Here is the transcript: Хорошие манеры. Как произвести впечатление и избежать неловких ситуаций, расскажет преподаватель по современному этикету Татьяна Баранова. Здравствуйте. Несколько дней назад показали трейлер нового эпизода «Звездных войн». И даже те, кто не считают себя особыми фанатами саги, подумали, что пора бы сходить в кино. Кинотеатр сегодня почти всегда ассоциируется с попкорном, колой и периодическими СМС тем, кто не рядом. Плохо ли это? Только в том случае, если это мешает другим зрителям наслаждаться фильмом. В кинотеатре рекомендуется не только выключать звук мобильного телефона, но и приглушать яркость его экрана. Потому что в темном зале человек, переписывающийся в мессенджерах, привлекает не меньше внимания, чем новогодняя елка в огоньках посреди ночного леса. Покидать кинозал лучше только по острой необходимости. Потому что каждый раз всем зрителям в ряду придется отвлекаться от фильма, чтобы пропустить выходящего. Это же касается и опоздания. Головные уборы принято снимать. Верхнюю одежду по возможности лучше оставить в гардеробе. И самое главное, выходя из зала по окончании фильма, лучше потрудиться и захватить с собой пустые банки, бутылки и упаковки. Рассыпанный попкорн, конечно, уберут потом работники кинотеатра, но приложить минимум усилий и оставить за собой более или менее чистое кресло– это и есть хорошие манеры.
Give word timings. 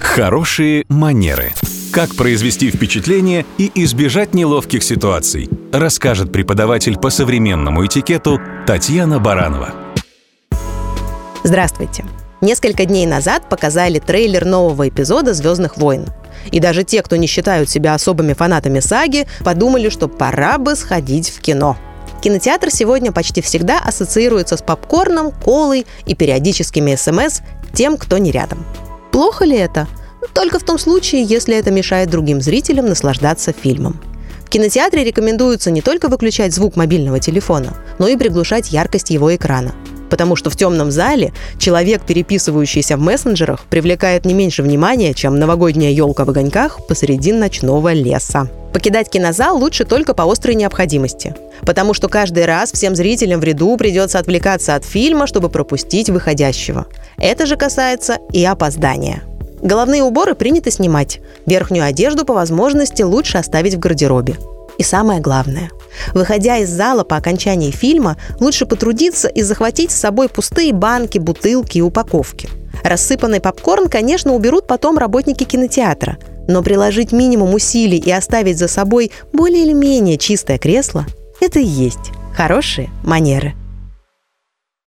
Хорошие 0.00 0.86
манеры. 0.88 1.52
Как 1.92 2.16
произвести 2.16 2.70
впечатление 2.70 3.44
и 3.58 3.70
избежать 3.84 4.34
неловких 4.34 4.82
ситуаций, 4.82 5.48
расскажет 5.72 6.32
преподаватель 6.32 6.96
по 6.96 7.10
современному 7.10 7.84
этикету 7.84 8.40
Татьяна 8.66 9.20
Баранова. 9.20 9.74
Здравствуйте. 11.44 12.04
Несколько 12.40 12.86
дней 12.86 13.06
назад 13.06 13.48
показали 13.48 13.98
трейлер 13.98 14.46
нового 14.46 14.88
эпизода 14.88 15.34
«Звездных 15.34 15.76
войн». 15.76 16.06
И 16.50 16.58
даже 16.58 16.84
те, 16.84 17.02
кто 17.02 17.16
не 17.16 17.26
считают 17.26 17.68
себя 17.68 17.94
особыми 17.94 18.32
фанатами 18.32 18.80
саги, 18.80 19.26
подумали, 19.44 19.90
что 19.90 20.08
пора 20.08 20.56
бы 20.56 20.74
сходить 20.74 21.28
в 21.28 21.40
кино. 21.40 21.76
Кинотеатр 22.22 22.70
сегодня 22.70 23.12
почти 23.12 23.42
всегда 23.42 23.78
ассоциируется 23.78 24.56
с 24.56 24.62
попкорном, 24.62 25.32
колой 25.32 25.86
и 26.06 26.14
периодическими 26.14 26.94
СМС 26.94 27.40
тем, 27.74 27.96
кто 27.96 28.18
не 28.18 28.30
рядом. 28.30 28.64
Плохо 29.12 29.44
ли 29.44 29.56
это? 29.56 29.88
Только 30.34 30.58
в 30.58 30.64
том 30.64 30.78
случае, 30.78 31.24
если 31.24 31.56
это 31.56 31.70
мешает 31.70 32.10
другим 32.10 32.40
зрителям 32.40 32.86
наслаждаться 32.86 33.52
фильмом. 33.52 34.00
В 34.44 34.50
кинотеатре 34.50 35.04
рекомендуется 35.04 35.70
не 35.70 35.80
только 35.80 36.08
выключать 36.08 36.52
звук 36.54 36.76
мобильного 36.76 37.20
телефона, 37.20 37.74
но 37.98 38.08
и 38.08 38.16
приглушать 38.16 38.72
яркость 38.72 39.10
его 39.10 39.34
экрана. 39.34 39.72
Потому 40.10 40.36
что 40.36 40.50
в 40.50 40.56
темном 40.56 40.90
зале 40.90 41.32
человек, 41.58 42.02
переписывающийся 42.02 42.96
в 42.96 43.00
мессенджерах, 43.00 43.64
привлекает 43.70 44.24
не 44.24 44.34
меньше 44.34 44.62
внимания, 44.62 45.14
чем 45.14 45.38
новогодняя 45.38 45.92
елка 45.92 46.24
в 46.24 46.30
огоньках 46.30 46.86
посреди 46.86 47.32
ночного 47.32 47.92
леса. 47.92 48.48
Покидать 48.72 49.08
кинозал 49.08 49.56
лучше 49.56 49.84
только 49.84 50.14
по 50.14 50.30
острой 50.30 50.54
необходимости. 50.54 51.34
Потому 51.62 51.94
что 51.94 52.08
каждый 52.08 52.44
раз 52.46 52.72
всем 52.72 52.94
зрителям 52.94 53.40
в 53.40 53.44
ряду 53.44 53.76
придется 53.76 54.18
отвлекаться 54.18 54.74
от 54.74 54.84
фильма, 54.84 55.26
чтобы 55.26 55.48
пропустить 55.48 56.10
выходящего. 56.10 56.86
Это 57.16 57.46
же 57.46 57.56
касается 57.56 58.18
и 58.32 58.44
опоздания. 58.44 59.22
Головные 59.62 60.02
уборы 60.02 60.34
принято 60.34 60.70
снимать. 60.70 61.20
Верхнюю 61.46 61.84
одежду 61.84 62.24
по 62.24 62.32
возможности 62.32 63.02
лучше 63.02 63.38
оставить 63.38 63.74
в 63.74 63.78
гардеробе. 63.78 64.36
И 64.78 64.82
самое 64.82 65.20
главное, 65.20 65.70
выходя 66.14 66.58
из 66.58 66.70
зала 66.70 67.04
по 67.04 67.16
окончании 67.16 67.70
фильма, 67.70 68.16
лучше 68.38 68.66
потрудиться 68.66 69.28
и 69.28 69.42
захватить 69.42 69.90
с 69.90 70.00
собой 70.00 70.28
пустые 70.28 70.72
банки, 70.72 71.18
бутылки 71.18 71.78
и 71.78 71.82
упаковки. 71.82 72.48
Рассыпанный 72.82 73.40
попкорн, 73.40 73.88
конечно, 73.88 74.34
уберут 74.34 74.66
потом 74.66 74.98
работники 74.98 75.44
кинотеатра, 75.44 76.18
но 76.48 76.62
приложить 76.62 77.12
минимум 77.12 77.54
усилий 77.54 77.98
и 77.98 78.10
оставить 78.10 78.58
за 78.58 78.68
собой 78.68 79.10
более 79.32 79.64
или 79.64 79.72
менее 79.72 80.18
чистое 80.18 80.58
кресло– 80.58 81.06
это 81.40 81.58
и 81.58 81.64
есть 81.64 82.12
хорошие 82.36 82.90
манеры. 83.02 83.54